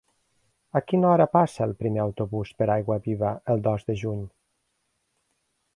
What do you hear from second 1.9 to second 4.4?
autobús per Aiguaviva el dos de juny?